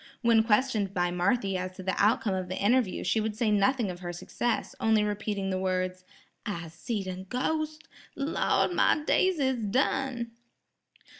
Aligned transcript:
When 0.23 0.41
questioned 0.43 0.95
by 0.95 1.11
Marthy 1.11 1.57
as 1.57 1.73
to 1.73 1.83
the 1.83 1.93
outcome 1.95 2.33
of 2.33 2.49
the 2.49 2.57
interview 2.57 3.03
she 3.03 3.21
would 3.21 3.35
say 3.35 3.51
nothing 3.51 3.91
of 3.91 3.99
her 3.99 4.11
success, 4.11 4.73
only 4.79 5.03
repeating 5.03 5.51
the 5.51 5.59
words. 5.59 6.05
"I'se 6.43 6.73
seed 6.73 7.05
a 7.05 7.17
ghos'! 7.17 7.77
Lawd, 8.15 8.73
my 8.73 9.03
days 9.05 9.37
is 9.37 9.61
done." 9.61 10.31